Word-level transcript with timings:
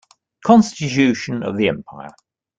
Constitution 0.43 1.43
of 1.43 1.57
the 1.57 1.67
empire. 1.67 2.15